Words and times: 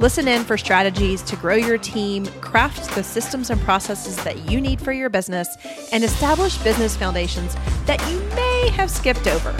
Listen 0.00 0.28
in 0.28 0.44
for 0.44 0.56
strategies 0.56 1.22
to 1.22 1.34
grow 1.34 1.56
your 1.56 1.76
team, 1.76 2.24
craft 2.40 2.94
the 2.94 3.02
systems 3.02 3.50
and 3.50 3.60
processes 3.62 4.14
that 4.22 4.48
you 4.48 4.60
need 4.60 4.80
for 4.80 4.92
your 4.92 5.08
business, 5.08 5.48
and 5.90 6.04
establish 6.04 6.56
business 6.58 6.96
foundations 6.96 7.56
that 7.86 8.00
you 8.08 8.20
may 8.36 8.70
have 8.74 8.92
skipped 8.92 9.26
over. 9.26 9.52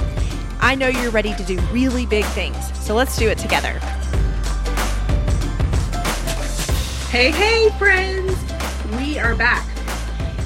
I 0.60 0.76
know 0.76 0.86
you're 0.86 1.10
ready 1.10 1.34
to 1.34 1.42
do 1.42 1.58
really 1.72 2.06
big 2.06 2.24
things, 2.26 2.56
so 2.78 2.94
let's 2.94 3.18
do 3.18 3.28
it 3.28 3.38
together. 3.38 3.80
Hey, 7.10 7.32
hey, 7.32 7.70
friends! 7.76 8.38
We 8.96 9.18
are 9.18 9.34
back. 9.34 9.66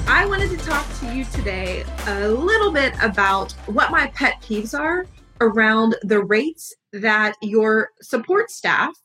I 0.07 0.25
wanted 0.25 0.49
to 0.49 0.65
talk 0.65 0.87
to 1.01 1.15
you 1.15 1.23
today 1.25 1.85
a 2.07 2.29
little 2.29 2.71
bit 2.71 2.95
about 3.03 3.51
what 3.67 3.91
my 3.91 4.07
pet 4.07 4.41
peeves 4.41 4.77
are 4.77 5.05
around 5.39 5.97
the 6.01 6.23
rates 6.23 6.73
that 6.93 7.35
your 7.43 7.91
support 8.01 8.49
staff 8.49 8.95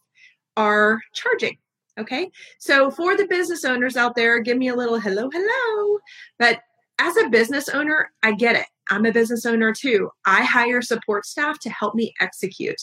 are 0.58 1.00
charging. 1.14 1.56
Okay. 1.98 2.30
So 2.58 2.90
for 2.90 3.16
the 3.16 3.26
business 3.26 3.64
owners 3.64 3.96
out 3.96 4.14
there, 4.14 4.40
give 4.40 4.58
me 4.58 4.68
a 4.68 4.74
little 4.74 4.98
hello, 4.98 5.30
hello. 5.32 5.98
But 6.38 6.60
as 6.98 7.16
a 7.16 7.28
business 7.28 7.68
owner, 7.68 8.10
I 8.22 8.32
get 8.32 8.56
it. 8.56 8.66
I'm 8.90 9.04
a 9.04 9.12
business 9.12 9.44
owner 9.46 9.72
too. 9.72 10.10
I 10.24 10.44
hire 10.44 10.82
support 10.82 11.26
staff 11.26 11.58
to 11.60 11.70
help 11.70 11.94
me 11.94 12.14
execute. 12.20 12.80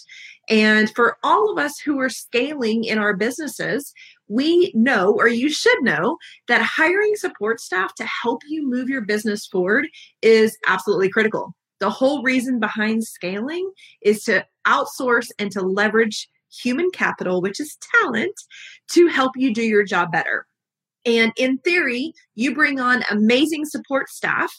And 0.49 0.94
for 0.95 1.17
all 1.23 1.52
of 1.52 1.58
us 1.58 1.80
who 1.80 1.99
are 1.99 2.09
scaling 2.09 2.83
in 2.83 2.97
our 2.97 3.16
businesses, 3.16 3.94
we 4.27 4.71
know, 4.73 5.14
or 5.14 5.27
you 5.27 5.49
should 5.49 5.81
know, 5.81 6.17
that 6.47 6.61
hiring 6.61 7.16
support 7.16 7.59
staff 7.59 7.95
to 7.95 8.05
help 8.05 8.42
you 8.47 8.67
move 8.67 8.89
your 8.89 9.02
business 9.02 9.45
forward 9.45 9.88
is 10.21 10.58
absolutely 10.67 11.09
critical. 11.09 11.55
The 11.80 11.89
whole 11.89 12.23
reason 12.23 12.59
behind 12.59 13.03
scaling 13.03 13.69
is 14.02 14.23
to 14.25 14.45
outsource 14.66 15.30
and 15.39 15.52
to 15.52 15.61
leverage 15.61 16.30
human 16.61 16.89
capital, 16.92 17.42
which 17.42 17.59
is 17.59 17.78
talent, 18.02 18.34
to 18.92 19.08
help 19.08 19.34
you 19.36 19.53
do 19.53 19.64
your 19.64 19.84
job 19.84 20.11
better. 20.11 20.45
And 21.06 21.31
in 21.38 21.58
theory, 21.59 22.14
you 22.34 22.53
bring 22.56 22.80
on 22.80 23.03
amazing 23.09 23.66
support 23.66 24.09
staff, 24.09 24.52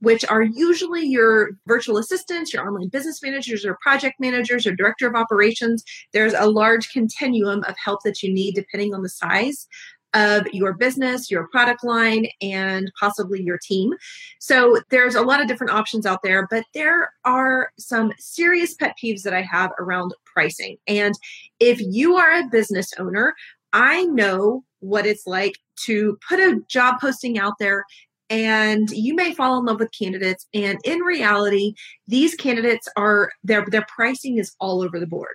which 0.00 0.24
are 0.24 0.42
usually 0.42 1.06
your 1.06 1.50
virtual 1.66 1.96
assistants, 1.96 2.52
your 2.52 2.66
online 2.66 2.88
business 2.88 3.22
managers, 3.22 3.62
your 3.62 3.78
project 3.80 4.16
managers, 4.18 4.64
your 4.64 4.74
director 4.74 5.06
of 5.06 5.14
operations. 5.14 5.84
There's 6.12 6.34
a 6.34 6.46
large 6.46 6.90
continuum 6.90 7.62
of 7.64 7.76
help 7.82 8.00
that 8.04 8.22
you 8.22 8.32
need 8.32 8.54
depending 8.54 8.94
on 8.94 9.02
the 9.02 9.08
size 9.08 9.68
of 10.14 10.46
your 10.52 10.74
business, 10.74 11.30
your 11.30 11.48
product 11.48 11.84
line, 11.84 12.26
and 12.40 12.90
possibly 12.98 13.42
your 13.42 13.58
team. 13.58 13.92
So 14.38 14.80
there's 14.90 15.14
a 15.14 15.22
lot 15.22 15.40
of 15.40 15.48
different 15.48 15.72
options 15.72 16.06
out 16.06 16.20
there, 16.22 16.46
but 16.50 16.64
there 16.74 17.12
are 17.24 17.70
some 17.78 18.12
serious 18.18 18.74
pet 18.74 18.94
peeves 19.02 19.22
that 19.22 19.34
I 19.34 19.42
have 19.42 19.72
around 19.78 20.14
pricing. 20.24 20.76
And 20.86 21.14
if 21.60 21.80
you 21.80 22.16
are 22.16 22.32
a 22.32 22.48
business 22.50 22.92
owner, 22.98 23.34
I 23.72 24.04
know 24.04 24.64
what 24.80 25.06
it's 25.06 25.26
like 25.26 25.54
to 25.84 26.18
put 26.28 26.38
a 26.38 26.60
job 26.68 27.00
posting 27.00 27.38
out 27.38 27.54
there 27.58 27.84
and 28.28 28.90
you 28.90 29.14
may 29.14 29.34
fall 29.34 29.58
in 29.58 29.66
love 29.66 29.78
with 29.78 29.90
candidates 29.96 30.46
and 30.54 30.78
in 30.84 31.00
reality 31.00 31.74
these 32.06 32.34
candidates 32.34 32.88
are 32.96 33.30
their 33.44 33.64
their 33.66 33.84
pricing 33.94 34.38
is 34.38 34.54
all 34.58 34.82
over 34.82 34.98
the 34.98 35.06
board 35.06 35.34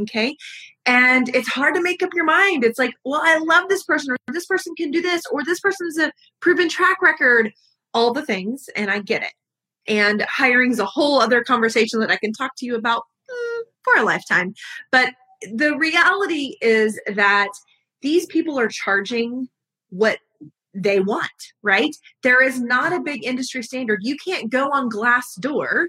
Okay. 0.00 0.36
And 0.84 1.34
it's 1.34 1.48
hard 1.48 1.74
to 1.74 1.82
make 1.82 2.02
up 2.02 2.10
your 2.14 2.24
mind. 2.24 2.64
It's 2.64 2.78
like, 2.78 2.94
well, 3.04 3.20
I 3.22 3.38
love 3.38 3.68
this 3.68 3.82
person, 3.82 4.12
or 4.12 4.16
this 4.32 4.46
person 4.46 4.74
can 4.76 4.90
do 4.90 5.00
this, 5.00 5.22
or 5.30 5.42
this 5.44 5.60
person 5.60 5.76
person's 5.76 5.98
a 5.98 6.12
proven 6.40 6.68
track 6.68 7.02
record, 7.02 7.52
all 7.94 8.12
the 8.12 8.24
things. 8.24 8.68
And 8.76 8.90
I 8.90 9.00
get 9.00 9.22
it. 9.22 9.32
And 9.88 10.24
hiring 10.28 10.72
is 10.72 10.78
a 10.78 10.86
whole 10.86 11.20
other 11.20 11.44
conversation 11.44 12.00
that 12.00 12.10
I 12.10 12.16
can 12.16 12.32
talk 12.32 12.52
to 12.58 12.66
you 12.66 12.76
about 12.76 13.04
mm, 13.30 13.60
for 13.84 14.00
a 14.00 14.04
lifetime. 14.04 14.54
But 14.90 15.14
the 15.52 15.76
reality 15.76 16.56
is 16.60 17.00
that 17.14 17.50
these 18.02 18.26
people 18.26 18.58
are 18.58 18.68
charging 18.68 19.48
what 19.90 20.18
they 20.74 21.00
want, 21.00 21.30
right? 21.62 21.94
There 22.22 22.42
is 22.42 22.60
not 22.60 22.92
a 22.92 23.00
big 23.00 23.24
industry 23.24 23.62
standard. 23.62 24.00
You 24.02 24.16
can't 24.22 24.50
go 24.50 24.68
on 24.70 24.90
Glassdoor 24.90 25.86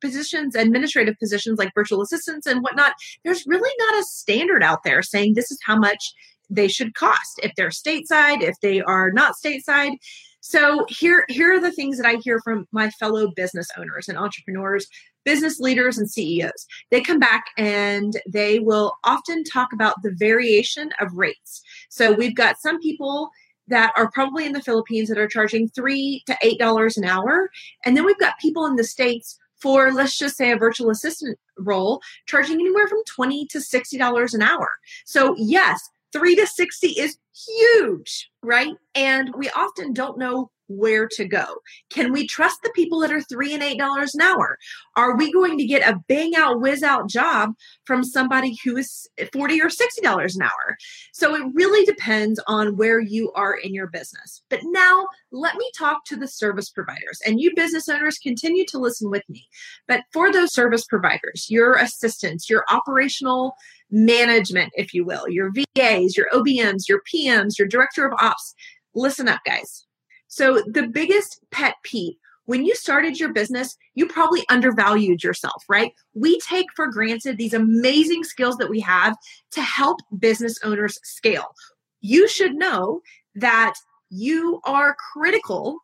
positions, 0.00 0.54
administrative 0.54 1.18
positions 1.18 1.58
like 1.58 1.74
virtual 1.74 2.02
assistants 2.02 2.46
and 2.46 2.62
whatnot, 2.62 2.94
there's 3.24 3.46
really 3.46 3.70
not 3.78 4.00
a 4.00 4.04
standard 4.04 4.62
out 4.62 4.82
there 4.84 5.02
saying 5.02 5.34
this 5.34 5.50
is 5.50 5.58
how 5.64 5.76
much 5.76 6.12
they 6.48 6.68
should 6.68 6.94
cost 6.94 7.40
if 7.42 7.52
they're 7.56 7.68
stateside, 7.68 8.42
if 8.42 8.56
they 8.60 8.80
are 8.80 9.12
not 9.12 9.34
stateside. 9.42 9.96
So 10.40 10.86
here, 10.88 11.24
here 11.28 11.52
are 11.54 11.60
the 11.60 11.70
things 11.70 11.98
that 11.98 12.06
I 12.06 12.16
hear 12.16 12.40
from 12.40 12.66
my 12.72 12.90
fellow 12.90 13.30
business 13.36 13.68
owners 13.76 14.08
and 14.08 14.16
entrepreneurs, 14.16 14.86
business 15.24 15.60
leaders 15.60 15.98
and 15.98 16.10
CEOs. 16.10 16.66
They 16.90 17.02
come 17.02 17.18
back 17.18 17.44
and 17.58 18.14
they 18.26 18.58
will 18.58 18.94
often 19.04 19.44
talk 19.44 19.72
about 19.72 20.02
the 20.02 20.14
variation 20.18 20.90
of 20.98 21.12
rates. 21.12 21.62
So 21.90 22.12
we've 22.12 22.34
got 22.34 22.58
some 22.58 22.80
people 22.80 23.30
that 23.68 23.92
are 23.96 24.10
probably 24.10 24.46
in 24.46 24.52
the 24.52 24.62
Philippines 24.62 25.08
that 25.08 25.18
are 25.18 25.28
charging 25.28 25.68
three 25.68 26.22
to 26.26 26.36
eight 26.42 26.58
dollars 26.58 26.96
an 26.96 27.04
hour. 27.04 27.50
And 27.84 27.96
then 27.96 28.04
we've 28.04 28.18
got 28.18 28.38
people 28.40 28.66
in 28.66 28.76
the 28.76 28.84
States 28.84 29.38
for 29.60 29.92
let's 29.92 30.16
just 30.18 30.36
say 30.36 30.50
a 30.50 30.56
virtual 30.56 30.90
assistant 30.90 31.38
role 31.58 32.00
charging 32.26 32.60
anywhere 32.60 32.88
from 32.88 33.02
20 33.04 33.46
to 33.46 33.60
60 33.60 33.98
dollars 33.98 34.34
an 34.34 34.42
hour. 34.42 34.70
So 35.04 35.34
yes 35.36 35.88
3 36.12 36.34
to 36.36 36.46
60 36.46 36.88
is 36.88 37.18
huge 37.46 38.30
right? 38.42 38.74
And 38.94 39.34
we 39.36 39.50
often 39.50 39.92
don't 39.92 40.18
know 40.18 40.50
where 40.70 41.08
to 41.08 41.24
go. 41.24 41.46
Can 41.90 42.12
we 42.12 42.26
trust 42.26 42.62
the 42.62 42.72
people 42.74 43.00
that 43.00 43.12
are 43.12 43.20
three 43.22 43.52
and 43.52 43.62
eight 43.62 43.78
dollars 43.78 44.14
an 44.14 44.22
hour? 44.22 44.56
Are 44.96 45.16
we 45.16 45.32
going 45.32 45.58
to 45.58 45.66
get 45.66 45.88
a 45.88 46.00
bang 46.08 46.34
out, 46.36 46.60
whiz 46.60 46.82
out 46.82 47.08
job 47.08 47.52
from 47.84 48.04
somebody 48.04 48.56
who 48.64 48.76
is 48.76 49.08
40 49.32 49.60
or 49.60 49.70
60 49.70 50.00
dollars 50.02 50.36
an 50.36 50.42
hour? 50.42 50.76
So 51.12 51.34
it 51.34 51.42
really 51.54 51.84
depends 51.84 52.40
on 52.46 52.76
where 52.76 53.00
you 53.00 53.32
are 53.32 53.54
in 53.54 53.74
your 53.74 53.88
business. 53.88 54.42
But 54.48 54.60
now 54.64 55.06
let 55.32 55.56
me 55.56 55.70
talk 55.76 56.04
to 56.06 56.16
the 56.16 56.28
service 56.28 56.70
providers. 56.70 57.20
And 57.26 57.40
you 57.40 57.52
business 57.54 57.88
owners 57.88 58.18
continue 58.18 58.64
to 58.66 58.78
listen 58.78 59.10
with 59.10 59.28
me. 59.28 59.48
But 59.88 60.02
for 60.12 60.32
those 60.32 60.52
service 60.52 60.84
providers, 60.86 61.46
your 61.48 61.74
assistants, 61.74 62.48
your 62.48 62.64
operational 62.70 63.54
management, 63.90 64.72
if 64.76 64.94
you 64.94 65.04
will, 65.04 65.28
your 65.28 65.50
VAs, 65.52 66.16
your 66.16 66.28
OBMs, 66.32 66.88
your 66.88 67.02
PMs, 67.12 67.58
your 67.58 67.68
director 67.68 68.06
of 68.06 68.14
ops, 68.20 68.54
listen 68.94 69.28
up, 69.28 69.40
guys 69.44 69.86
so, 70.30 70.62
the 70.66 70.86
biggest 70.86 71.40
pet 71.50 71.74
peeve 71.82 72.14
when 72.46 72.64
you 72.64 72.74
started 72.74 73.20
your 73.20 73.32
business, 73.32 73.76
you 73.94 74.06
probably 74.06 74.44
undervalued 74.48 75.22
yourself, 75.22 75.62
right? 75.68 75.92
We 76.14 76.40
take 76.40 76.66
for 76.74 76.88
granted 76.88 77.36
these 77.36 77.54
amazing 77.54 78.24
skills 78.24 78.56
that 78.56 78.70
we 78.70 78.80
have 78.80 79.16
to 79.52 79.62
help 79.62 79.98
business 80.18 80.56
owners 80.64 80.98
scale. 81.04 81.54
You 82.00 82.26
should 82.28 82.54
know 82.54 83.02
that 83.36 83.74
you 84.08 84.60
are 84.64 84.96
critical 85.12 85.78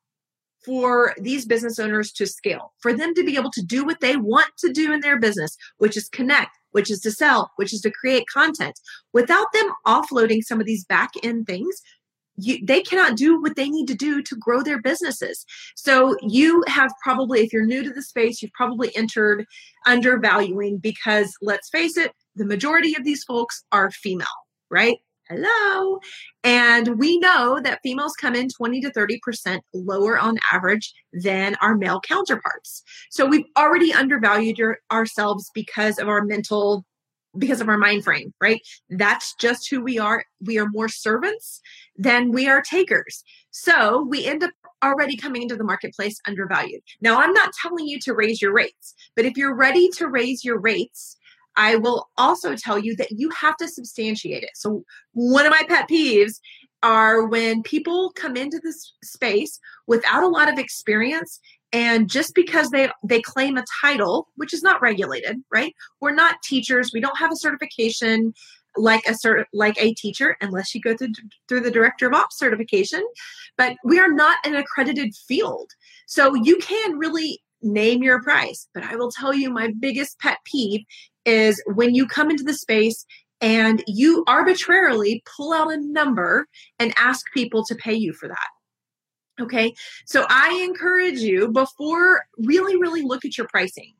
for 0.64 1.14
these 1.20 1.46
business 1.46 1.78
owners 1.78 2.10
to 2.12 2.26
scale, 2.26 2.72
for 2.80 2.92
them 2.92 3.14
to 3.14 3.22
be 3.22 3.36
able 3.36 3.52
to 3.52 3.62
do 3.62 3.84
what 3.84 4.00
they 4.00 4.16
want 4.16 4.50
to 4.58 4.72
do 4.72 4.92
in 4.92 5.00
their 5.00 5.20
business, 5.20 5.56
which 5.78 5.96
is 5.96 6.08
connect, 6.08 6.50
which 6.72 6.90
is 6.90 6.98
to 7.00 7.12
sell, 7.12 7.52
which 7.54 7.72
is 7.72 7.80
to 7.82 7.92
create 7.92 8.24
content. 8.26 8.78
Without 9.12 9.46
them 9.52 9.70
offloading 9.86 10.42
some 10.42 10.58
of 10.58 10.66
these 10.66 10.84
back 10.84 11.12
end 11.22 11.46
things, 11.46 11.80
you, 12.36 12.64
they 12.64 12.82
cannot 12.82 13.16
do 13.16 13.40
what 13.40 13.56
they 13.56 13.68
need 13.68 13.86
to 13.88 13.94
do 13.94 14.22
to 14.22 14.36
grow 14.36 14.62
their 14.62 14.80
businesses. 14.80 15.44
So 15.74 16.16
you 16.22 16.64
have 16.66 16.90
probably, 17.02 17.40
if 17.40 17.52
you're 17.52 17.66
new 17.66 17.82
to 17.82 17.92
the 17.92 18.02
space, 18.02 18.42
you've 18.42 18.52
probably 18.52 18.94
entered 18.96 19.46
undervaluing 19.86 20.78
because 20.78 21.34
let's 21.42 21.68
face 21.70 21.96
it, 21.96 22.12
the 22.34 22.46
majority 22.46 22.94
of 22.94 23.04
these 23.04 23.24
folks 23.24 23.64
are 23.72 23.90
female, 23.90 24.26
right? 24.70 24.98
Hello. 25.28 25.98
And 26.44 27.00
we 27.00 27.18
know 27.18 27.58
that 27.60 27.80
females 27.82 28.12
come 28.14 28.36
in 28.36 28.48
20 28.48 28.80
to 28.82 28.90
30% 28.90 29.60
lower 29.74 30.16
on 30.16 30.38
average 30.52 30.94
than 31.12 31.56
our 31.60 31.76
male 31.76 32.00
counterparts. 32.00 32.84
So 33.10 33.26
we've 33.26 33.46
already 33.58 33.92
undervalued 33.92 34.56
your, 34.56 34.78
ourselves 34.92 35.50
because 35.52 35.98
of 35.98 36.08
our 36.08 36.24
mental 36.24 36.84
because 37.38 37.60
of 37.60 37.68
our 37.68 37.78
mind 37.78 38.04
frame, 38.04 38.32
right? 38.40 38.60
That's 38.90 39.34
just 39.34 39.68
who 39.70 39.80
we 39.80 39.98
are. 39.98 40.24
We 40.40 40.58
are 40.58 40.68
more 40.68 40.88
servants 40.88 41.60
than 41.96 42.32
we 42.32 42.48
are 42.48 42.62
takers. 42.62 43.22
So 43.50 44.02
we 44.08 44.24
end 44.24 44.42
up 44.42 44.50
already 44.82 45.16
coming 45.16 45.42
into 45.42 45.56
the 45.56 45.64
marketplace 45.64 46.20
undervalued. 46.26 46.82
Now, 47.00 47.20
I'm 47.20 47.32
not 47.32 47.52
telling 47.60 47.86
you 47.86 47.98
to 48.00 48.14
raise 48.14 48.42
your 48.42 48.52
rates, 48.52 48.94
but 49.14 49.24
if 49.24 49.36
you're 49.36 49.54
ready 49.54 49.88
to 49.96 50.08
raise 50.08 50.44
your 50.44 50.58
rates, 50.58 51.16
I 51.56 51.76
will 51.76 52.08
also 52.18 52.54
tell 52.54 52.78
you 52.78 52.94
that 52.96 53.12
you 53.12 53.30
have 53.30 53.56
to 53.56 53.68
substantiate 53.68 54.42
it. 54.42 54.50
So, 54.54 54.84
one 55.12 55.46
of 55.46 55.50
my 55.50 55.62
pet 55.68 55.88
peeves 55.88 56.38
are 56.82 57.26
when 57.26 57.62
people 57.62 58.12
come 58.14 58.36
into 58.36 58.60
this 58.62 58.92
space 59.02 59.58
without 59.86 60.22
a 60.22 60.28
lot 60.28 60.52
of 60.52 60.58
experience 60.58 61.40
and 61.72 62.08
just 62.08 62.34
because 62.34 62.70
they 62.70 62.88
they 63.02 63.20
claim 63.20 63.56
a 63.56 63.64
title 63.82 64.28
which 64.36 64.54
is 64.54 64.62
not 64.62 64.80
regulated 64.80 65.42
right? 65.52 65.74
We're 66.00 66.14
not 66.14 66.42
teachers. 66.42 66.90
We 66.92 67.00
don't 67.00 67.18
have 67.18 67.32
a 67.32 67.36
certification 67.36 68.34
like 68.78 69.02
a 69.06 69.12
cert 69.12 69.44
like 69.52 69.80
a 69.80 69.94
teacher 69.94 70.36
unless 70.40 70.74
you 70.74 70.80
go 70.80 70.96
through 70.96 71.12
through 71.48 71.60
the 71.60 71.70
director 71.70 72.06
of 72.06 72.14
ops 72.14 72.38
certification. 72.38 73.02
But 73.56 73.76
we 73.84 73.98
are 73.98 74.12
not 74.12 74.38
an 74.44 74.54
accredited 74.54 75.14
field. 75.14 75.70
So 76.06 76.34
you 76.34 76.58
can 76.58 76.98
really 76.98 77.40
name 77.62 78.02
your 78.02 78.22
price. 78.22 78.68
But 78.74 78.84
i 78.84 78.96
will 78.96 79.10
tell 79.10 79.34
you 79.34 79.50
my 79.50 79.72
biggest 79.80 80.18
pet 80.20 80.38
peeve 80.44 80.82
is 81.24 81.62
when 81.74 81.94
you 81.94 82.06
come 82.06 82.30
into 82.30 82.44
the 82.44 82.54
space 82.54 83.04
and 83.40 83.82
you 83.86 84.24
arbitrarily 84.26 85.22
pull 85.36 85.52
out 85.52 85.72
a 85.72 85.76
number 85.76 86.46
and 86.78 86.94
ask 86.96 87.26
people 87.34 87.64
to 87.64 87.74
pay 87.74 87.94
you 87.94 88.12
for 88.12 88.28
that 88.28 88.48
Okay. 89.40 89.74
So 90.06 90.24
I 90.28 90.62
encourage 90.64 91.18
you 91.18 91.48
before 91.48 92.24
really, 92.38 92.76
really 92.76 93.02
look 93.02 93.24
at 93.24 93.36
your 93.36 93.46
pricing, 93.48 93.92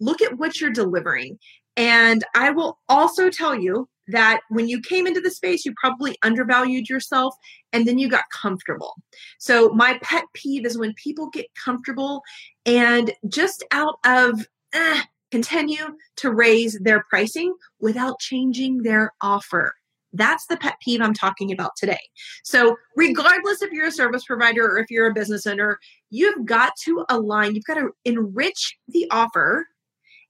look 0.00 0.22
at 0.22 0.38
what 0.38 0.60
you're 0.60 0.70
delivering. 0.70 1.38
And 1.76 2.22
I 2.36 2.50
will 2.50 2.78
also 2.88 3.28
tell 3.28 3.54
you 3.54 3.88
that 4.08 4.40
when 4.50 4.68
you 4.68 4.80
came 4.80 5.06
into 5.06 5.20
the 5.20 5.30
space, 5.30 5.64
you 5.64 5.74
probably 5.76 6.16
undervalued 6.22 6.88
yourself 6.88 7.34
and 7.72 7.86
then 7.86 7.98
you 7.98 8.08
got 8.08 8.24
comfortable. 8.30 8.94
So 9.38 9.70
my 9.70 9.98
pet 10.02 10.24
peeve 10.34 10.66
is 10.66 10.78
when 10.78 10.94
people 10.94 11.30
get 11.30 11.46
comfortable 11.64 12.22
and 12.66 13.12
just 13.28 13.64
out 13.72 13.98
of 14.04 14.46
eh, 14.72 15.02
continue 15.30 15.96
to 16.16 16.30
raise 16.30 16.78
their 16.80 17.04
pricing 17.08 17.54
without 17.80 18.20
changing 18.20 18.82
their 18.82 19.12
offer. 19.20 19.74
That's 20.14 20.46
the 20.46 20.56
pet 20.56 20.76
peeve 20.80 21.00
I'm 21.00 21.12
talking 21.12 21.52
about 21.52 21.72
today. 21.76 21.98
So, 22.44 22.76
regardless 22.96 23.60
if 23.62 23.72
you're 23.72 23.88
a 23.88 23.92
service 23.92 24.24
provider 24.24 24.64
or 24.64 24.78
if 24.78 24.90
you're 24.90 25.08
a 25.08 25.14
business 25.14 25.46
owner, 25.46 25.78
you've 26.10 26.46
got 26.46 26.72
to 26.84 27.04
align, 27.08 27.54
you've 27.54 27.64
got 27.64 27.74
to 27.74 27.90
enrich 28.04 28.78
the 28.88 29.06
offer 29.10 29.66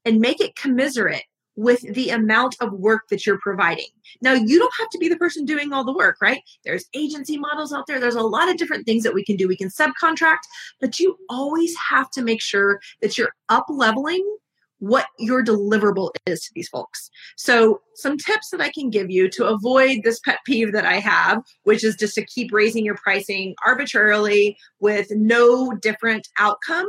and 0.05 0.21
make 0.21 0.41
it 0.41 0.57
commiserate 0.57 1.25
with 1.57 1.81
the 1.95 2.11
amount 2.11 2.57
of 2.61 2.73
work 2.73 3.03
that 3.11 3.25
you're 3.25 3.39
providing. 3.39 3.87
Now, 4.21 4.33
you 4.33 4.59
don't 4.59 4.75
have 4.81 4.89
to 4.91 4.99
be 4.99 5.09
the 5.09 5.17
person 5.17 5.45
doing 5.45 5.73
all 5.73 5.85
the 5.85 5.93
work, 5.93 6.17
right? 6.21 6.41
There's 6.65 6.87
agency 6.95 7.39
models 7.39 7.73
out 7.73 7.87
there. 7.87 8.01
There's 8.01 8.17
a 8.17 8.23
lot 8.23 8.49
of 8.49 8.57
different 8.57 8.87
things 8.87 9.05
that 9.05 9.15
we 9.15 9.25
can 9.25 9.37
do. 9.37 9.47
We 9.47 9.57
can 9.57 9.69
subcontract, 9.69 10.41
but 10.81 10.99
you 10.99 11.17
always 11.29 11.77
have 11.77 12.11
to 12.13 12.23
make 12.23 12.43
sure 12.43 12.81
that 13.03 13.17
you're 13.17 13.33
up 13.49 13.67
leveling 13.69 14.25
what 14.85 15.07
your 15.19 15.43
deliverable 15.43 16.11
is 16.27 16.43
to 16.43 16.51
these 16.55 16.69
folks. 16.69 17.11
So, 17.37 17.81
some 17.95 18.19
tips 18.19 18.51
that 18.51 18.61
I 18.61 18.71
can 18.71 18.91
give 18.91 19.11
you 19.11 19.31
to 19.31 19.47
avoid 19.47 20.01
this 20.03 20.21
pet 20.21 20.41
peeve 20.45 20.73
that 20.73 20.85
I 20.85 20.99
have, 20.99 21.43
which 21.63 21.83
is 21.83 21.97
just 21.97 22.15
to 22.17 22.27
keep 22.27 22.53
raising 22.53 22.85
your 22.85 22.97
pricing 22.97 23.55
arbitrarily 23.65 24.57
with 24.81 25.11
no 25.11 25.73
different 25.73 26.29
outcome, 26.39 26.87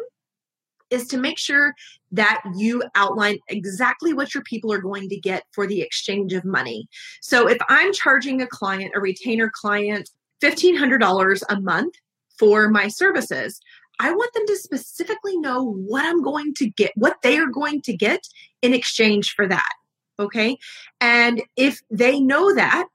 is 0.90 1.08
to 1.08 1.18
make 1.18 1.40
sure 1.40 1.74
that 2.12 2.42
you 2.56 2.84
outline 2.96 3.38
exactly 3.48 4.14
what 4.14 4.34
your 4.34 4.44
people 4.44 4.74
are 4.74 4.82
going 4.82 5.08
to 5.10 5.20
get 5.20 5.44
for 5.52 5.66
the 5.66 5.82
exchange 5.82 6.34
of 6.34 6.44
money. 6.44 6.88
So, 7.22 7.48
if 7.48 7.58
I'm 7.70 7.94
charging 7.94 8.42
a 8.42 8.48
client, 8.48 8.92
a 8.94 9.00
retainer 9.00 9.50
client, 9.54 10.10
$1,500 10.44 11.44
a 11.50 11.62
month 11.62 11.96
for 12.38 12.68
my 12.70 12.90
services, 12.90 13.62
I 14.00 14.12
want 14.12 14.34
them 14.34 14.46
to 14.48 14.56
specifically 14.58 15.38
know 15.38 15.64
what 15.64 16.06
I'm 16.06 16.22
going 16.22 16.54
to 16.56 16.70
get, 16.70 16.92
what 16.96 17.18
they 17.24 17.38
are 17.38 17.48
going 17.48 17.82
to 17.84 17.96
get 17.96 18.28
in 18.62 18.74
exchange 18.74 19.34
for 19.34 19.48
that. 19.48 19.72
Okay. 20.20 20.58
And 21.02 21.44
if 21.56 21.82
they 21.92 22.20
know 22.20 22.54
that, 22.56 22.88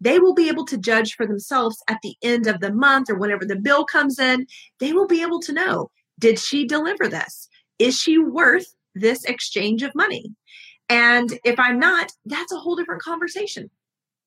they 0.00 0.18
will 0.18 0.34
be 0.34 0.48
able 0.48 0.66
to 0.66 0.76
judge 0.76 1.14
for 1.14 1.26
themselves 1.26 1.82
at 1.88 1.98
the 2.02 2.16
end 2.22 2.46
of 2.46 2.60
the 2.60 2.72
month 2.72 3.08
or 3.08 3.14
whenever 3.14 3.44
the 3.44 3.56
bill 3.56 3.84
comes 3.84 4.18
in. 4.18 4.46
They 4.80 4.92
will 4.92 5.06
be 5.06 5.22
able 5.22 5.40
to 5.40 5.52
know 5.52 5.90
did 6.18 6.38
she 6.38 6.66
deliver 6.66 7.08
this? 7.08 7.48
Is 7.78 7.98
she 7.98 8.18
worth 8.18 8.74
this 8.94 9.24
exchange 9.24 9.82
of 9.82 9.94
money? 9.94 10.34
And 10.88 11.38
if 11.44 11.58
I'm 11.58 11.78
not, 11.78 12.12
that's 12.24 12.52
a 12.52 12.58
whole 12.58 12.76
different 12.76 13.02
conversation. 13.02 13.70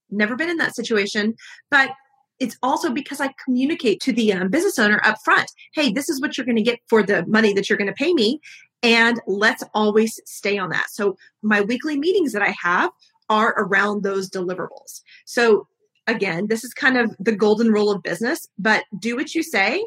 Never 0.09 0.35
been 0.35 0.49
in 0.49 0.57
that 0.57 0.75
situation, 0.75 1.35
but 1.69 1.91
it's 2.39 2.57
also 2.61 2.91
because 2.91 3.19
I 3.19 3.33
communicate 3.43 3.99
to 4.01 4.13
the 4.13 4.33
um, 4.33 4.49
business 4.49 4.77
owner 4.79 5.01
up 5.03 5.17
front 5.23 5.51
hey, 5.73 5.91
this 5.91 6.09
is 6.09 6.21
what 6.21 6.37
you're 6.37 6.45
going 6.45 6.57
to 6.57 6.61
get 6.61 6.79
for 6.87 7.03
the 7.03 7.25
money 7.25 7.53
that 7.53 7.69
you're 7.69 7.77
going 7.77 7.87
to 7.89 7.93
pay 7.93 8.13
me. 8.13 8.39
And 8.83 9.19
let's 9.27 9.63
always 9.73 10.19
stay 10.25 10.57
on 10.57 10.69
that. 10.69 10.87
So, 10.91 11.17
my 11.41 11.61
weekly 11.61 11.97
meetings 11.97 12.33
that 12.33 12.41
I 12.41 12.55
have 12.61 12.91
are 13.29 13.55
around 13.57 14.03
those 14.03 14.29
deliverables. 14.29 15.01
So, 15.25 15.67
again, 16.05 16.47
this 16.47 16.63
is 16.63 16.73
kind 16.73 16.97
of 16.97 17.15
the 17.19 17.35
golden 17.35 17.71
rule 17.71 17.91
of 17.91 18.03
business, 18.03 18.47
but 18.57 18.83
do 18.99 19.15
what 19.15 19.33
you 19.33 19.43
say 19.43 19.85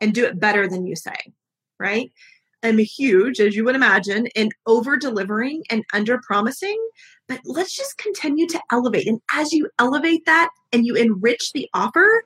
and 0.00 0.12
do 0.12 0.24
it 0.24 0.40
better 0.40 0.66
than 0.68 0.86
you 0.86 0.96
say, 0.96 1.16
right? 1.78 2.10
I'm 2.64 2.78
huge, 2.78 3.40
as 3.40 3.54
you 3.54 3.64
would 3.64 3.76
imagine, 3.76 4.26
in 4.34 4.50
over 4.66 4.96
delivering 4.96 5.62
and 5.70 5.84
under 5.92 6.18
promising 6.18 6.78
but 7.28 7.40
let's 7.44 7.74
just 7.74 7.98
continue 7.98 8.46
to 8.48 8.60
elevate. 8.70 9.06
And 9.06 9.20
as 9.32 9.52
you 9.52 9.68
elevate 9.78 10.26
that 10.26 10.50
and 10.72 10.84
you 10.84 10.94
enrich 10.94 11.52
the 11.52 11.68
offer, 11.74 12.24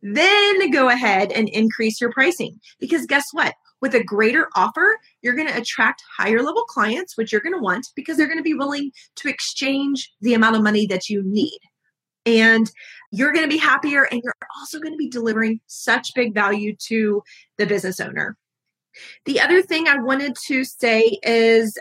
then 0.00 0.70
go 0.70 0.88
ahead 0.88 1.32
and 1.32 1.48
increase 1.48 2.00
your 2.00 2.12
pricing. 2.12 2.58
Because 2.78 3.06
guess 3.06 3.26
what? 3.32 3.54
With 3.80 3.94
a 3.94 4.02
greater 4.02 4.48
offer, 4.56 4.98
you're 5.22 5.34
going 5.34 5.48
to 5.48 5.56
attract 5.56 6.02
higher 6.16 6.42
level 6.42 6.64
clients, 6.64 7.16
which 7.16 7.30
you're 7.30 7.40
going 7.40 7.54
to 7.54 7.60
want 7.60 7.86
because 7.94 8.16
they're 8.16 8.26
going 8.26 8.38
to 8.38 8.42
be 8.42 8.54
willing 8.54 8.90
to 9.16 9.28
exchange 9.28 10.10
the 10.20 10.34
amount 10.34 10.56
of 10.56 10.62
money 10.62 10.86
that 10.86 11.08
you 11.08 11.22
need. 11.24 11.58
And 12.26 12.70
you're 13.12 13.32
going 13.32 13.48
to 13.48 13.54
be 13.54 13.58
happier 13.58 14.04
and 14.04 14.20
you're 14.22 14.34
also 14.58 14.80
going 14.80 14.92
to 14.92 14.98
be 14.98 15.08
delivering 15.08 15.60
such 15.66 16.14
big 16.14 16.34
value 16.34 16.74
to 16.88 17.22
the 17.56 17.66
business 17.66 18.00
owner. 18.00 18.36
The 19.24 19.40
other 19.40 19.62
thing 19.62 19.88
I 19.88 19.98
wanted 19.98 20.36
to 20.46 20.64
say 20.64 21.18
is 21.22 21.78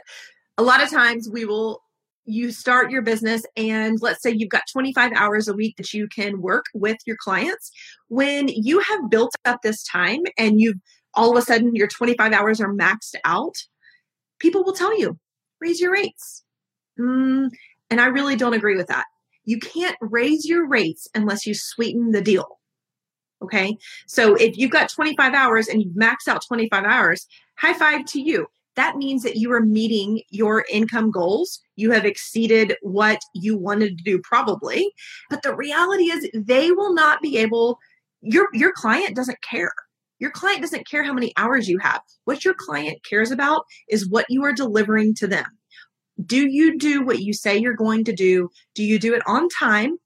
a 0.58 0.64
lot 0.64 0.81
of 0.81 0.90
times 0.90 1.30
we 1.30 1.46
will 1.46 1.81
you 2.30 2.52
start 2.52 2.92
your 2.92 3.02
business 3.02 3.44
and 3.56 4.00
let's 4.02 4.22
say 4.22 4.30
you've 4.30 4.50
got 4.50 4.64
25 4.69 5.14
hours 5.14 5.48
a 5.48 5.54
week 5.54 5.78
that 5.78 5.94
you 5.94 6.10
can 6.10 6.42
work 6.42 6.66
with 6.74 6.98
your 7.06 7.16
clients. 7.16 7.72
When 8.10 8.50
you 8.50 8.80
have 8.80 9.10
built 9.10 9.34
up 9.46 9.62
this 9.64 9.81
time 9.84 10.24
and 10.38 10.60
you've 10.60 10.78
all 11.14 11.31
of 11.31 11.38
a 11.38 11.42
sudden 11.42 11.74
your 11.74 11.88
25 11.88 12.34
hours 12.34 12.60
are 12.60 12.74
maxed 12.74 13.16
out 13.24 13.56
people 14.40 14.63
will 14.63 14.74
tell 14.74 14.98
you 15.00 15.18
raise 15.62 15.80
your 15.80 15.92
rates. 15.92 16.44
Mm, 17.00 17.50
and 17.90 18.02
i 18.02 18.08
really 18.08 18.36
don't 18.36 18.54
agree 18.54 18.75
with 18.75 18.88
that. 18.88 19.06
You 19.46 19.60
can't 19.60 19.96
raise 20.02 20.46
your 20.46 20.68
rates 20.68 21.08
unless 21.15 21.46
you 21.46 21.53
sweeten 21.56 22.12
the 22.12 22.22
deal 22.22 22.57
okay 23.41 23.77
so 24.08 24.36
if 24.36 24.58
you've 24.58 24.72
got 24.72 24.89
25 24.89 25.34
hours 25.34 25.67
and 25.67 25.82
you've 25.82 25.94
maxed 25.94 26.27
out 26.27 26.44
25 26.48 26.84
hours 26.84 27.27
high 27.56 27.74
five 27.74 28.06
to 28.06 28.22
you 28.22 28.48
that 28.77 28.96
means 28.96 29.24
that 29.24 29.36
you 29.36 29.51
are 29.51 29.60
meeting 29.60 30.22
your 30.29 30.63
income 30.72 31.10
goals. 31.10 31.60
You 31.75 31.91
have 31.91 32.06
exceeded 32.06 32.75
what 32.82 33.20
you 33.34 33.58
wanted 33.58 33.98
to 33.98 34.03
do, 34.03 34.20
probably. 34.20 34.94
But 35.32 35.41
the 35.41 35.56
reality 35.56 36.03
is, 36.03 36.29
they 36.34 36.72
will 36.72 36.94
not 36.94 37.20
be 37.20 37.38
able, 37.39 37.79
your, 38.22 38.48
your 38.53 38.72
client 38.72 39.15
doesn't 39.15 39.41
care. 39.41 39.74
Your 40.20 40.29
client 40.29 40.62
doesn't 40.62 40.88
care 40.88 41.03
how 41.03 41.12
many 41.12 41.34
hours 41.38 41.67
you 41.67 41.79
have. 41.79 42.01
What 42.25 42.46
your 42.46 42.53
client 42.53 43.03
cares 43.03 43.32
about 43.32 43.65
is 43.89 44.08
what 44.08 44.27
you 44.29 44.46
are 44.46 44.53
delivering 44.53 45.15
to 45.15 45.27
them. 45.27 45.46
Do 46.24 46.48
you 46.48 46.77
do 46.77 47.03
what 47.03 47.20
you 47.20 47.34
say 47.34 47.58
you're 47.58 47.74
going 47.74 48.03
to 48.06 48.13
do? 48.13 48.50
Do 48.75 48.84
you 48.84 49.00
do 49.00 49.15
it 49.15 49.24
on 49.25 49.50
time? 49.50 49.98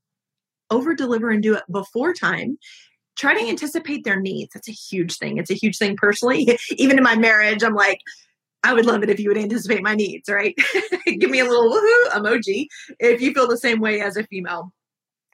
Over 0.70 0.96
deliver 0.96 1.30
and 1.30 1.44
do 1.44 1.56
it 1.56 1.64
before 1.70 2.14
time 2.14 2.58
try 3.16 3.34
to 3.34 3.48
anticipate 3.48 4.04
their 4.04 4.20
needs. 4.20 4.54
That's 4.54 4.70
a 4.70 4.74
huge 4.74 5.18
thing. 5.18 5.38
It's 5.38 5.52
a 5.52 5.56
huge 5.56 5.78
thing 5.78 5.96
personally. 5.96 6.58
Even 6.72 6.98
in 6.98 7.04
my 7.04 7.16
marriage, 7.16 7.64
I'm 7.64 7.76
like, 7.76 8.00
I 8.64 8.74
would 8.74 8.86
love 8.86 9.04
it 9.04 9.10
if 9.10 9.20
you 9.20 9.30
would 9.30 9.38
anticipate 9.38 9.82
my 9.82 9.96
needs, 9.96 10.30
right? 10.30 10.56
Give 11.06 11.30
me 11.30 11.40
a 11.40 11.46
little 11.46 11.72
woohoo 11.72 12.10
emoji 12.12 12.68
if 13.00 13.22
you 13.22 13.34
feel 13.34 13.48
the 13.48 13.58
same 13.58 13.80
way 13.80 14.02
as 14.02 14.18
a 14.18 14.24
female. 14.24 14.72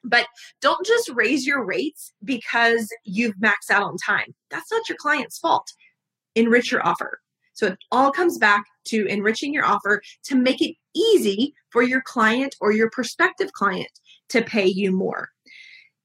But 0.03 0.27
don't 0.61 0.85
just 0.85 1.09
raise 1.09 1.45
your 1.45 1.63
rates 1.63 2.13
because 2.23 2.89
you've 3.03 3.35
maxed 3.35 3.69
out 3.69 3.83
on 3.83 3.97
time. 3.97 4.33
That's 4.49 4.71
not 4.71 4.87
your 4.87 4.97
client's 4.97 5.37
fault. 5.37 5.73
Enrich 6.35 6.71
your 6.71 6.85
offer. 6.87 7.19
So 7.53 7.67
it 7.67 7.79
all 7.91 8.11
comes 8.11 8.37
back 8.37 8.65
to 8.85 9.05
enriching 9.07 9.53
your 9.53 9.65
offer 9.65 10.01
to 10.25 10.35
make 10.35 10.61
it 10.61 10.75
easy 10.95 11.53
for 11.71 11.81
your 11.81 12.01
client 12.01 12.55
or 12.61 12.71
your 12.71 12.89
prospective 12.91 13.51
client 13.51 13.89
to 14.29 14.41
pay 14.41 14.67
you 14.67 14.91
more. 14.91 15.29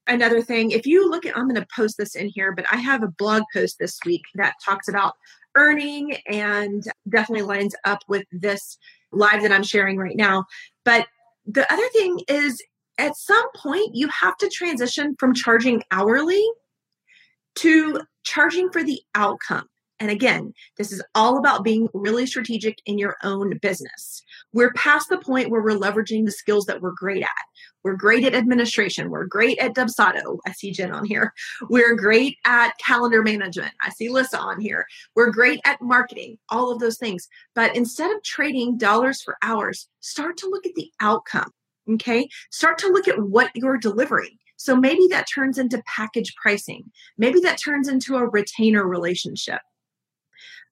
Another 0.05 0.41
thing, 0.41 0.71
if 0.71 0.85
you 0.85 1.09
look 1.09 1.25
at, 1.25 1.37
I'm 1.37 1.47
going 1.47 1.59
to 1.59 1.67
post 1.73 1.97
this 1.97 2.15
in 2.15 2.27
here, 2.27 2.51
but 2.51 2.65
I 2.71 2.77
have 2.77 3.03
a 3.03 3.07
blog 3.07 3.43
post 3.53 3.79
this 3.79 3.99
week 4.05 4.23
that 4.35 4.55
talks 4.63 4.87
about 4.87 5.13
earning 5.55 6.17
and 6.27 6.83
definitely 7.07 7.45
lines 7.45 7.75
up 7.85 7.99
with 8.07 8.25
this 8.31 8.77
live 9.11 9.41
that 9.43 9.51
I'm 9.51 9.63
sharing 9.63 9.97
right 9.97 10.17
now. 10.17 10.45
But 10.83 11.07
the 11.45 11.71
other 11.71 11.87
thing 11.89 12.19
is, 12.27 12.61
at 12.97 13.15
some 13.15 13.45
point, 13.55 13.95
you 13.95 14.07
have 14.09 14.37
to 14.37 14.49
transition 14.49 15.15
from 15.19 15.33
charging 15.33 15.83
hourly 15.91 16.45
to 17.55 18.01
charging 18.23 18.71
for 18.71 18.83
the 18.83 19.01
outcome. 19.15 19.67
And 19.99 20.11
again, 20.11 20.53
this 20.77 20.91
is 20.91 21.01
all 21.15 21.37
about 21.37 21.63
being 21.63 21.87
really 21.93 22.25
strategic 22.25 22.79
in 22.85 22.97
your 22.97 23.15
own 23.23 23.57
business. 23.59 24.21
We're 24.51 24.73
past 24.73 25.07
the 25.09 25.17
point 25.17 25.49
where 25.49 25.61
we're 25.61 25.77
leveraging 25.77 26.25
the 26.25 26.31
skills 26.31 26.65
that 26.65 26.81
we're 26.81 26.91
great 26.91 27.23
at. 27.23 27.29
We're 27.83 27.95
great 27.95 28.23
at 28.23 28.33
administration. 28.35 29.09
We're 29.09 29.25
great 29.25 29.57
at 29.59 29.73
Dubsado. 29.73 30.39
I 30.45 30.51
see 30.51 30.71
Jen 30.71 30.91
on 30.91 31.05
here. 31.05 31.33
We're 31.69 31.95
great 31.95 32.37
at 32.45 32.77
calendar 32.77 33.21
management. 33.21 33.73
I 33.81 33.89
see 33.89 34.09
Lisa 34.09 34.39
on 34.39 34.59
here. 34.59 34.85
We're 35.15 35.31
great 35.31 35.59
at 35.65 35.81
marketing, 35.81 36.37
all 36.49 36.71
of 36.71 36.79
those 36.79 36.97
things. 36.97 37.27
But 37.55 37.75
instead 37.75 38.11
of 38.11 38.23
trading 38.23 38.77
dollars 38.77 39.21
for 39.21 39.37
hours, 39.41 39.87
start 39.99 40.37
to 40.37 40.49
look 40.49 40.65
at 40.65 40.75
the 40.75 40.91
outcome. 41.01 41.51
Okay. 41.89 42.29
Start 42.51 42.77
to 42.79 42.87
look 42.87 43.07
at 43.07 43.19
what 43.19 43.51
you're 43.55 43.77
delivering. 43.77 44.37
So 44.55 44.75
maybe 44.75 45.07
that 45.09 45.27
turns 45.33 45.57
into 45.57 45.83
package 45.85 46.33
pricing. 46.41 46.89
Maybe 47.17 47.41
that 47.41 47.59
turns 47.61 47.89
into 47.89 48.15
a 48.15 48.27
retainer 48.27 48.87
relationship 48.87 49.59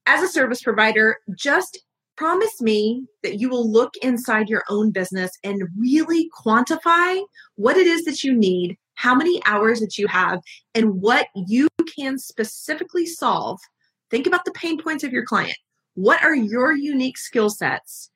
as 0.05 0.23
a 0.23 0.27
service 0.27 0.61
provider, 0.61 1.17
just 1.35 1.83
promise 2.21 2.61
me 2.61 3.03
that 3.23 3.39
you 3.39 3.49
will 3.49 3.67
look 3.71 3.97
inside 4.03 4.47
your 4.47 4.63
own 4.69 4.91
business 4.91 5.31
and 5.43 5.63
really 5.75 6.29
quantify 6.29 7.19
what 7.55 7.77
it 7.77 7.87
is 7.87 8.03
that 8.03 8.23
you 8.23 8.31
need, 8.31 8.77
how 8.93 9.15
many 9.15 9.41
hours 9.47 9.79
that 9.79 9.97
you 9.97 10.05
have, 10.05 10.39
and 10.75 11.01
what 11.01 11.25
you 11.35 11.67
can 11.95 12.19
specifically 12.19 13.07
solve. 13.07 13.59
Think 14.11 14.27
about 14.27 14.45
the 14.45 14.51
pain 14.51 14.79
points 14.79 15.03
of 15.03 15.11
your 15.11 15.25
client. 15.25 15.57
What 15.95 16.21
are 16.21 16.35
your 16.35 16.73
unique 16.73 17.17
skill 17.17 17.49
sets 17.49 18.11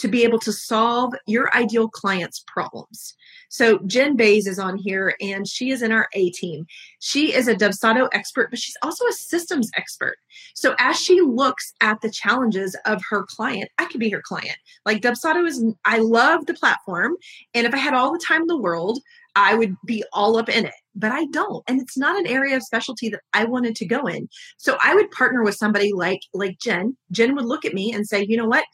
to 0.00 0.08
be 0.08 0.24
able 0.24 0.38
to 0.38 0.52
solve 0.52 1.12
your 1.26 1.54
ideal 1.54 1.86
client's 1.86 2.42
problems. 2.46 3.14
So 3.50 3.80
Jen 3.86 4.16
Bays 4.16 4.46
is 4.46 4.58
on 4.58 4.78
here 4.78 5.14
and 5.20 5.46
she 5.46 5.70
is 5.70 5.82
in 5.82 5.92
our 5.92 6.08
A 6.14 6.30
team. 6.30 6.64
She 7.00 7.34
is 7.34 7.48
a 7.48 7.54
Dubsado 7.54 8.08
expert, 8.12 8.48
but 8.48 8.58
she's 8.58 8.78
also 8.82 9.04
a 9.06 9.12
systems 9.12 9.70
expert. 9.76 10.16
So 10.60 10.74
as 10.78 11.00
she 11.00 11.22
looks 11.22 11.72
at 11.80 12.02
the 12.02 12.10
challenges 12.10 12.76
of 12.84 13.00
her 13.08 13.24
client, 13.24 13.70
I 13.78 13.86
could 13.86 13.98
be 13.98 14.10
her 14.10 14.20
client. 14.22 14.58
Like 14.84 15.00
Dubsado 15.00 15.46
is, 15.46 15.64
I 15.86 16.00
love 16.00 16.44
the 16.44 16.52
platform. 16.52 17.16
And 17.54 17.66
if 17.66 17.72
I 17.72 17.78
had 17.78 17.94
all 17.94 18.12
the 18.12 18.22
time 18.22 18.42
in 18.42 18.46
the 18.46 18.60
world, 18.60 18.98
I 19.34 19.54
would 19.54 19.74
be 19.86 20.04
all 20.12 20.36
up 20.36 20.50
in 20.50 20.66
it, 20.66 20.74
but 20.94 21.12
I 21.12 21.24
don't. 21.28 21.64
And 21.66 21.80
it's 21.80 21.96
not 21.96 22.18
an 22.18 22.26
area 22.26 22.56
of 22.56 22.62
specialty 22.62 23.08
that 23.08 23.22
I 23.32 23.46
wanted 23.46 23.74
to 23.76 23.86
go 23.86 24.06
in. 24.06 24.28
So 24.58 24.76
I 24.84 24.94
would 24.94 25.10
partner 25.12 25.42
with 25.42 25.54
somebody 25.54 25.94
like 25.94 26.20
like 26.34 26.58
Jen. 26.58 26.94
Jen 27.10 27.34
would 27.36 27.46
look 27.46 27.64
at 27.64 27.72
me 27.72 27.90
and 27.90 28.06
say, 28.06 28.26
"You 28.28 28.36
know 28.36 28.48
what? 28.48 28.64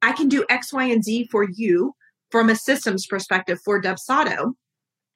I 0.00 0.12
can 0.12 0.28
do 0.28 0.44
X, 0.48 0.72
Y, 0.72 0.84
and 0.84 1.02
Z 1.02 1.26
for 1.32 1.44
you 1.50 1.92
from 2.30 2.50
a 2.50 2.54
systems 2.54 3.04
perspective 3.04 3.58
for 3.64 3.82
Dubsado. 3.82 4.52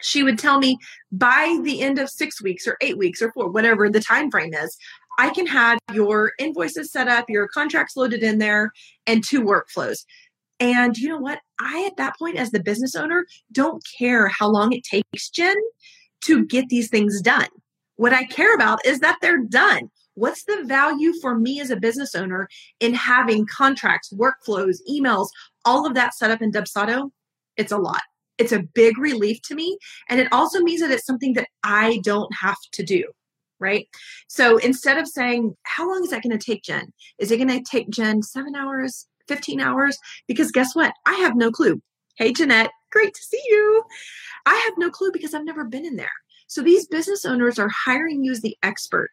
She 0.03 0.23
would 0.23 0.39
tell 0.39 0.59
me 0.59 0.79
by 1.13 1.59
the 1.63 1.83
end 1.83 1.99
of 1.99 2.11
six 2.11 2.43
weeks 2.43 2.67
or 2.67 2.77
eight 2.81 2.99
weeks 2.99 3.23
or 3.23 3.33
four, 3.33 3.49
whatever 3.49 3.89
the 3.89 4.01
time 4.01 4.31
frame 4.31 4.53
is, 4.55 4.77
I 5.19 5.31
can 5.31 5.47
have 5.47 5.79
your 5.93 6.33
invoices 6.39 6.93
set 6.93 7.09
up, 7.09 7.27
your 7.29 7.49
contracts 7.49 7.97
loaded 7.97 8.23
in 8.23 8.39
there, 8.39 8.73
and 9.07 9.25
two 9.25 9.43
workflows. 9.43 10.05
And 10.59 10.97
you 10.97 11.09
know 11.09 11.19
what? 11.19 11.41
I, 11.61 11.85
at 11.87 11.97
that 11.97 12.19
point, 12.19 12.37
as 12.37 12.51
the 12.51 12.63
business 12.63 12.95
owner, 12.95 13.27
don't 13.53 13.83
care 13.99 14.29
how 14.29 14.49
long 14.49 14.73
it 14.73 14.85
takes 14.85 15.29
Jen 15.29 15.57
to 16.23 16.45
get 16.47 16.69
these 16.69 16.89
things 16.89 17.21
done. 17.21 17.49
What 17.97 18.13
I 18.13 18.25
care 18.25 18.55
about 18.55 18.85
is 18.85 19.01
that 19.01 19.19
they're 19.21 19.45
done. 19.45 19.91
What's 20.15 20.45
the 20.45 20.65
value 20.65 21.13
for 21.21 21.39
me 21.39 21.61
as 21.61 21.71
a 21.71 21.77
business 21.77 22.15
owner 22.15 22.49
in 22.81 22.95
having 22.95 23.47
contracts, 23.47 24.13
workflows, 24.13 24.79
emails, 24.91 25.29
all 25.65 25.87
of 25.87 25.95
that 25.95 26.15
set 26.15 26.31
up 26.31 26.41
in 26.41 26.53
Dubsado? 26.53 27.11
It's 27.57 27.73
a 27.73 27.79
lot. 27.79 28.03
It's 28.39 28.53
a 28.53 28.63
big 28.63 28.99
relief 28.99 29.41
to 29.43 29.55
me. 29.55 29.79
And 30.09 30.21
it 30.21 30.29
also 30.33 30.61
means 30.61 30.81
that 30.81 30.91
it's 30.91 31.07
something 31.07 31.35
that 31.35 31.49
I 31.63 32.01
don't 32.03 32.33
have 32.41 32.59
to 32.73 32.83
do. 32.83 33.05
Right. 33.59 33.89
So 34.29 34.59
instead 34.59 34.99
of 34.99 35.09
saying, 35.09 35.57
how 35.63 35.89
long 35.89 36.05
is 36.05 36.11
that 36.11 36.23
going 36.23 36.37
to 36.37 36.45
take 36.45 36.63
Jen? 36.63 36.93
Is 37.19 37.31
it 37.31 37.39
going 37.39 37.49
to 37.49 37.63
take 37.63 37.89
Jen 37.89 38.23
seven 38.23 38.55
hours, 38.55 39.07
15 39.29 39.61
hours? 39.61 39.97
Because 40.29 40.51
guess 40.51 40.75
what? 40.75 40.93
I 41.07 41.15
have 41.15 41.37
no 41.37 41.51
clue. 41.51 41.81
Hey, 42.17 42.33
Jeanette, 42.33 42.71
great 42.93 43.15
to 43.15 43.23
see 43.23 43.43
you. 43.49 43.83
I 44.45 44.55
have 44.67 44.75
no 44.77 44.91
clue 44.91 45.11
because 45.13 45.33
I've 45.33 45.45
never 45.45 45.65
been 45.65 45.87
in 45.87 45.97
there. 45.97 46.13
So 46.49 46.63
these 46.63 46.87
business 46.87 47.25
owners 47.25 47.59
are 47.59 47.71
hiring 47.85 48.23
you 48.23 48.33
as 48.33 48.43
the 48.43 48.57
expert 48.63 49.11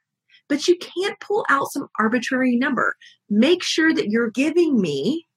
but 0.50 0.68
you 0.68 0.78
can't 0.78 1.20
pull 1.20 1.46
out 1.50 1.72
some 1.72 1.88
arbitrary 2.00 2.56
number. 2.56 2.96
Make 3.30 3.64
sure 3.64 3.94
that 3.94 4.10
you're 4.10 4.30
giving 4.30 4.80
me 4.80 5.28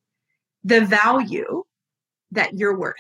the 0.65 0.81
value 0.81 1.65
that 2.33 2.55
you're 2.55 2.79
worth. 2.79 2.97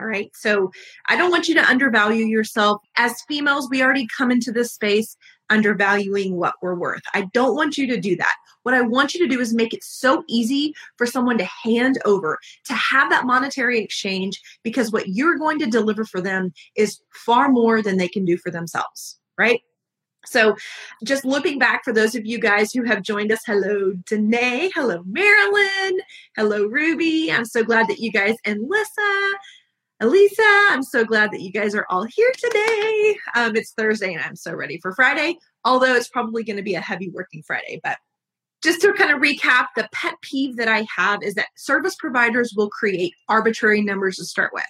All 0.00 0.06
right. 0.06 0.30
So 0.34 0.70
I 1.08 1.16
don't 1.16 1.30
want 1.30 1.46
you 1.46 1.54
to 1.56 1.68
undervalue 1.68 2.24
yourself. 2.24 2.80
As 2.96 3.20
females, 3.28 3.68
we 3.70 3.82
already 3.82 4.06
come 4.16 4.30
into 4.30 4.50
this 4.50 4.72
space 4.72 5.16
undervaluing 5.50 6.36
what 6.36 6.54
we're 6.62 6.74
worth. 6.74 7.02
I 7.12 7.28
don't 7.34 7.54
want 7.54 7.76
you 7.76 7.86
to 7.88 8.00
do 8.00 8.16
that. 8.16 8.34
What 8.62 8.74
I 8.74 8.82
want 8.82 9.14
you 9.14 9.20
to 9.20 9.34
do 9.34 9.40
is 9.40 9.52
make 9.52 9.74
it 9.74 9.82
so 9.82 10.22
easy 10.28 10.74
for 10.96 11.06
someone 11.06 11.38
to 11.38 11.48
hand 11.64 11.98
over, 12.04 12.38
to 12.66 12.74
have 12.74 13.10
that 13.10 13.26
monetary 13.26 13.80
exchange, 13.80 14.40
because 14.62 14.92
what 14.92 15.08
you're 15.08 15.38
going 15.38 15.58
to 15.58 15.66
deliver 15.66 16.04
for 16.04 16.20
them 16.20 16.52
is 16.76 17.00
far 17.12 17.50
more 17.50 17.82
than 17.82 17.96
they 17.96 18.08
can 18.08 18.24
do 18.24 18.38
for 18.38 18.50
themselves. 18.50 19.18
Right. 19.36 19.60
So, 20.26 20.54
just 21.02 21.24
looking 21.24 21.58
back 21.58 21.82
for 21.82 21.94
those 21.94 22.14
of 22.14 22.26
you 22.26 22.38
guys 22.38 22.72
who 22.72 22.84
have 22.84 23.02
joined 23.02 23.32
us, 23.32 23.40
hello, 23.46 23.94
Danae, 24.06 24.70
hello, 24.74 25.02
Marilyn, 25.06 26.00
hello, 26.36 26.66
Ruby. 26.66 27.32
I'm 27.32 27.46
so 27.46 27.64
glad 27.64 27.88
that 27.88 28.00
you 28.00 28.12
guys 28.12 28.36
and 28.44 28.68
Lissa, 28.68 29.32
Elisa, 30.02 30.42
I'm 30.70 30.82
so 30.82 31.04
glad 31.04 31.30
that 31.30 31.42
you 31.42 31.52
guys 31.52 31.74
are 31.74 31.84
all 31.90 32.04
here 32.04 32.32
today. 32.38 33.18
Um, 33.34 33.54
it's 33.54 33.72
Thursday 33.72 34.14
and 34.14 34.22
I'm 34.22 34.34
so 34.34 34.54
ready 34.54 34.78
for 34.80 34.94
Friday, 34.94 35.36
although 35.62 35.94
it's 35.94 36.08
probably 36.08 36.42
going 36.42 36.56
to 36.56 36.62
be 36.62 36.74
a 36.74 36.80
heavy 36.80 37.10
working 37.10 37.42
Friday. 37.42 37.80
But 37.84 37.98
just 38.62 38.80
to 38.80 38.94
kind 38.94 39.10
of 39.10 39.20
recap, 39.20 39.66
the 39.76 39.90
pet 39.92 40.14
peeve 40.22 40.56
that 40.56 40.68
I 40.68 40.86
have 40.96 41.22
is 41.22 41.34
that 41.34 41.48
service 41.54 41.96
providers 41.96 42.54
will 42.56 42.70
create 42.70 43.12
arbitrary 43.28 43.82
numbers 43.82 44.16
to 44.16 44.24
start 44.24 44.52
with. 44.54 44.64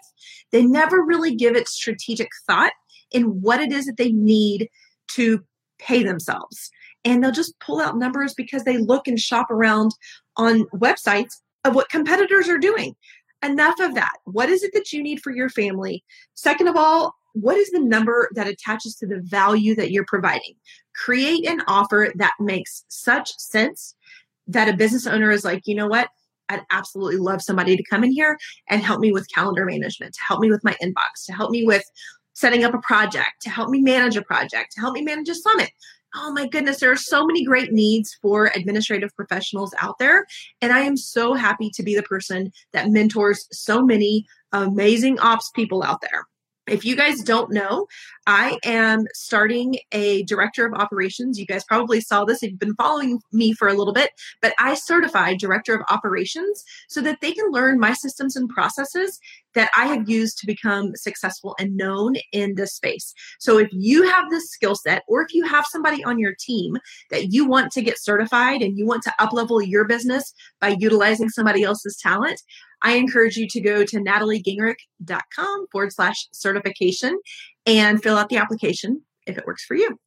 They 0.50 0.64
never 0.64 1.00
really 1.00 1.36
give 1.36 1.54
it 1.54 1.68
strategic 1.68 2.30
thought 2.48 2.72
in 3.12 3.40
what 3.40 3.60
it 3.60 3.70
is 3.70 3.86
that 3.86 3.98
they 3.98 4.10
need 4.10 4.68
to 5.12 5.44
pay 5.78 6.02
themselves. 6.02 6.72
And 7.04 7.22
they'll 7.22 7.30
just 7.30 7.58
pull 7.60 7.80
out 7.80 7.96
numbers 7.96 8.34
because 8.34 8.64
they 8.64 8.78
look 8.78 9.06
and 9.06 9.18
shop 9.18 9.48
around 9.48 9.92
on 10.36 10.64
websites 10.74 11.36
of 11.64 11.74
what 11.74 11.88
competitors 11.88 12.48
are 12.48 12.58
doing. 12.58 12.96
Enough 13.42 13.80
of 13.80 13.94
that. 13.94 14.12
What 14.24 14.50
is 14.50 14.62
it 14.62 14.72
that 14.74 14.92
you 14.92 15.02
need 15.02 15.22
for 15.22 15.30
your 15.30 15.48
family? 15.48 16.04
Second 16.34 16.68
of 16.68 16.76
all, 16.76 17.14
what 17.32 17.56
is 17.56 17.70
the 17.70 17.80
number 17.80 18.28
that 18.34 18.48
attaches 18.48 18.96
to 18.96 19.06
the 19.06 19.20
value 19.20 19.74
that 19.76 19.90
you're 19.90 20.04
providing? 20.04 20.54
Create 20.94 21.48
an 21.48 21.62
offer 21.66 22.12
that 22.16 22.32
makes 22.40 22.84
such 22.88 23.36
sense 23.38 23.94
that 24.46 24.68
a 24.68 24.76
business 24.76 25.06
owner 25.06 25.30
is 25.30 25.44
like, 25.44 25.62
you 25.66 25.74
know 25.74 25.86
what? 25.86 26.08
I'd 26.48 26.64
absolutely 26.70 27.18
love 27.18 27.40
somebody 27.40 27.76
to 27.76 27.84
come 27.84 28.02
in 28.02 28.10
here 28.10 28.36
and 28.68 28.82
help 28.82 29.00
me 29.00 29.12
with 29.12 29.32
calendar 29.32 29.64
management, 29.64 30.14
to 30.14 30.20
help 30.26 30.40
me 30.40 30.50
with 30.50 30.64
my 30.64 30.76
inbox, 30.82 31.24
to 31.26 31.32
help 31.32 31.50
me 31.50 31.64
with 31.64 31.84
setting 32.32 32.64
up 32.64 32.74
a 32.74 32.80
project, 32.80 33.42
to 33.42 33.50
help 33.50 33.70
me 33.70 33.80
manage 33.80 34.16
a 34.16 34.22
project, 34.22 34.72
to 34.72 34.80
help 34.80 34.94
me 34.94 35.02
manage 35.02 35.28
a 35.28 35.34
summit. 35.34 35.70
Oh 36.14 36.32
my 36.32 36.48
goodness, 36.48 36.80
there 36.80 36.90
are 36.90 36.96
so 36.96 37.24
many 37.24 37.44
great 37.44 37.72
needs 37.72 38.18
for 38.20 38.50
administrative 38.56 39.14
professionals 39.14 39.72
out 39.80 39.98
there. 39.98 40.26
And 40.60 40.72
I 40.72 40.80
am 40.80 40.96
so 40.96 41.34
happy 41.34 41.70
to 41.74 41.82
be 41.82 41.94
the 41.94 42.02
person 42.02 42.50
that 42.72 42.90
mentors 42.90 43.46
so 43.52 43.84
many 43.84 44.26
amazing 44.52 45.20
ops 45.20 45.50
people 45.54 45.82
out 45.84 46.00
there. 46.00 46.26
If 46.70 46.84
you 46.84 46.94
guys 46.94 47.20
don't 47.22 47.50
know, 47.50 47.88
I 48.28 48.56
am 48.64 49.04
starting 49.12 49.78
a 49.90 50.22
director 50.22 50.64
of 50.64 50.72
operations. 50.72 51.36
You 51.36 51.44
guys 51.44 51.64
probably 51.64 52.00
saw 52.00 52.24
this 52.24 52.44
if 52.44 52.50
you've 52.52 52.60
been 52.60 52.76
following 52.76 53.20
me 53.32 53.52
for 53.52 53.66
a 53.66 53.74
little 53.74 53.92
bit, 53.92 54.12
but 54.40 54.54
I 54.60 54.74
certified 54.74 55.40
director 55.40 55.74
of 55.74 55.82
operations 55.90 56.62
so 56.88 57.00
that 57.00 57.18
they 57.20 57.32
can 57.32 57.50
learn 57.50 57.80
my 57.80 57.92
systems 57.92 58.36
and 58.36 58.48
processes 58.48 59.18
that 59.54 59.68
I 59.76 59.86
have 59.86 60.08
used 60.08 60.38
to 60.38 60.46
become 60.46 60.92
successful 60.94 61.56
and 61.58 61.76
known 61.76 62.14
in 62.30 62.54
this 62.54 62.72
space. 62.72 63.14
So 63.40 63.58
if 63.58 63.68
you 63.72 64.08
have 64.08 64.30
this 64.30 64.48
skill 64.48 64.76
set 64.76 65.02
or 65.08 65.22
if 65.22 65.34
you 65.34 65.44
have 65.48 65.66
somebody 65.66 66.04
on 66.04 66.20
your 66.20 66.36
team 66.38 66.78
that 67.10 67.32
you 67.32 67.48
want 67.48 67.72
to 67.72 67.82
get 67.82 67.98
certified 67.98 68.62
and 68.62 68.78
you 68.78 68.86
want 68.86 69.02
to 69.02 69.14
uplevel 69.18 69.66
your 69.66 69.86
business 69.86 70.32
by 70.60 70.76
utilizing 70.78 71.30
somebody 71.30 71.64
else's 71.64 71.96
talent, 71.96 72.40
I 72.82 72.94
encourage 72.94 73.36
you 73.36 73.46
to 73.48 73.60
go 73.60 73.84
to 73.84 73.96
nataliegingrich.com 73.98 75.66
forward 75.70 75.92
slash 75.92 76.28
certification 76.32 77.18
and 77.66 78.02
fill 78.02 78.16
out 78.16 78.28
the 78.28 78.36
application 78.36 79.02
if 79.26 79.36
it 79.38 79.46
works 79.46 79.64
for 79.64 79.74
you. 79.74 79.98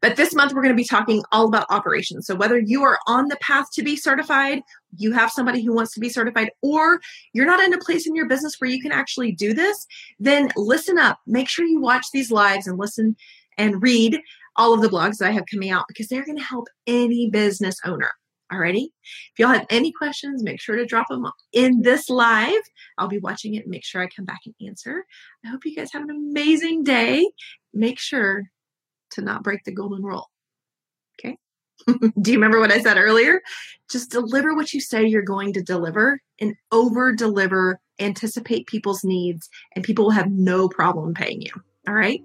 But 0.00 0.16
this 0.16 0.34
month, 0.34 0.52
we're 0.52 0.62
going 0.62 0.74
to 0.74 0.80
be 0.80 0.84
talking 0.84 1.22
all 1.32 1.46
about 1.46 1.66
operations. 1.70 2.26
So, 2.26 2.34
whether 2.34 2.58
you 2.58 2.82
are 2.84 2.98
on 3.06 3.28
the 3.28 3.36
path 3.36 3.66
to 3.74 3.82
be 3.82 3.96
certified, 3.96 4.62
you 4.96 5.12
have 5.12 5.30
somebody 5.30 5.62
who 5.62 5.74
wants 5.74 5.92
to 5.94 6.00
be 6.00 6.08
certified, 6.08 6.50
or 6.62 7.00
you're 7.32 7.46
not 7.46 7.60
in 7.60 7.74
a 7.74 7.78
place 7.78 8.06
in 8.06 8.14
your 8.14 8.26
business 8.26 8.56
where 8.58 8.70
you 8.70 8.80
can 8.80 8.92
actually 8.92 9.32
do 9.32 9.52
this, 9.52 9.86
then 10.18 10.50
listen 10.56 10.98
up. 10.98 11.18
Make 11.26 11.48
sure 11.48 11.66
you 11.66 11.80
watch 11.80 12.06
these 12.12 12.30
lives 12.30 12.66
and 12.66 12.78
listen 12.78 13.16
and 13.56 13.82
read 13.82 14.20
all 14.56 14.72
of 14.72 14.80
the 14.80 14.88
blogs 14.88 15.18
that 15.18 15.28
I 15.28 15.32
have 15.32 15.44
coming 15.50 15.70
out 15.70 15.84
because 15.88 16.08
they're 16.08 16.24
going 16.24 16.38
to 16.38 16.44
help 16.44 16.68
any 16.86 17.28
business 17.30 17.76
owner. 17.84 18.12
Alrighty. 18.52 18.84
If 18.84 19.38
y'all 19.38 19.48
have 19.48 19.66
any 19.68 19.92
questions, 19.92 20.42
make 20.42 20.60
sure 20.60 20.76
to 20.76 20.86
drop 20.86 21.08
them 21.08 21.26
in 21.52 21.82
this 21.82 22.08
live. 22.08 22.62
I'll 22.96 23.08
be 23.08 23.18
watching 23.18 23.54
it 23.54 23.66
make 23.66 23.84
sure 23.84 24.02
I 24.02 24.08
come 24.08 24.24
back 24.24 24.40
and 24.46 24.54
answer. 24.66 25.04
I 25.44 25.48
hope 25.48 25.66
you 25.66 25.76
guys 25.76 25.92
have 25.92 26.02
an 26.02 26.10
amazing 26.10 26.84
day. 26.84 27.28
Make 27.74 27.98
sure 27.98 28.44
to 29.12 29.20
not 29.20 29.42
break 29.42 29.64
the 29.64 29.74
golden 29.74 30.02
rule. 30.02 30.30
Okay. 31.20 31.36
Do 32.20 32.30
you 32.30 32.38
remember 32.38 32.58
what 32.58 32.72
I 32.72 32.80
said 32.80 32.96
earlier? 32.96 33.42
Just 33.90 34.10
deliver 34.10 34.54
what 34.54 34.72
you 34.72 34.80
say 34.80 35.04
you're 35.04 35.22
going 35.22 35.52
to 35.52 35.62
deliver 35.62 36.20
and 36.40 36.54
over 36.72 37.12
deliver, 37.12 37.80
anticipate 37.98 38.66
people's 38.66 39.04
needs, 39.04 39.48
and 39.74 39.84
people 39.84 40.06
will 40.06 40.12
have 40.12 40.30
no 40.30 40.68
problem 40.68 41.14
paying 41.14 41.42
you. 41.42 41.52
All 41.86 41.94
right. 41.94 42.22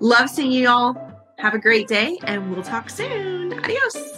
Love 0.00 0.28
seeing 0.28 0.52
you 0.52 0.68
all. 0.68 0.96
Have 1.38 1.54
a 1.54 1.58
great 1.58 1.86
day, 1.86 2.18
and 2.24 2.52
we'll 2.52 2.64
talk 2.64 2.90
soon. 2.90 3.52
Adios. 3.52 4.17